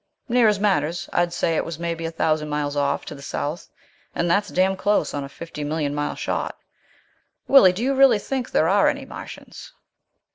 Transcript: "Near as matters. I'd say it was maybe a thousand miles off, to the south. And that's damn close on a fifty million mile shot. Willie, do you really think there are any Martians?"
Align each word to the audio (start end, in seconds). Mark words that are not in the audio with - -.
"Near 0.27 0.47
as 0.47 0.59
matters. 0.59 1.07
I'd 1.13 1.31
say 1.31 1.55
it 1.55 1.63
was 1.63 1.77
maybe 1.77 2.05
a 2.07 2.09
thousand 2.09 2.49
miles 2.49 2.75
off, 2.75 3.05
to 3.05 3.13
the 3.13 3.21
south. 3.21 3.69
And 4.15 4.27
that's 4.31 4.49
damn 4.49 4.75
close 4.75 5.13
on 5.13 5.23
a 5.23 5.29
fifty 5.29 5.63
million 5.63 5.93
mile 5.93 6.15
shot. 6.15 6.57
Willie, 7.47 7.71
do 7.71 7.83
you 7.83 7.93
really 7.93 8.17
think 8.17 8.49
there 8.49 8.67
are 8.67 8.87
any 8.87 9.05
Martians?" 9.05 9.73